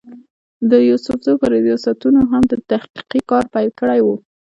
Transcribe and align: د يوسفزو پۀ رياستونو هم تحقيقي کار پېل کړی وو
د 0.69 0.71
يوسفزو 0.89 1.33
پۀ 1.41 1.45
رياستونو 1.53 2.21
هم 2.31 2.43
تحقيقي 2.71 3.19
کار 3.29 3.43
پېل 3.53 3.69
کړی 3.79 3.99
وو 4.03 4.15